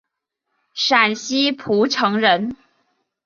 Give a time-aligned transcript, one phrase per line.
[0.73, 2.55] 陕西蒲城人。